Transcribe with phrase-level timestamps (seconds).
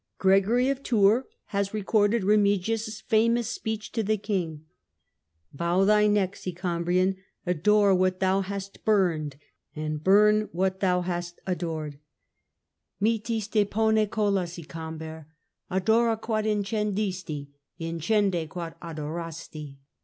[0.17, 4.65] Gregory of Tours has recorded Bemigius' famous speech to the King:
[5.53, 9.35] "Bow thy neck, Sicambrian; adore what thou hast burned,
[9.75, 11.99] and burn what thou hast adored"
[12.99, 15.27] (Mitis depone colla, Sicamber;
[15.69, 17.49] adora quod incendisti,
[17.79, 19.77] incende quod adorasti).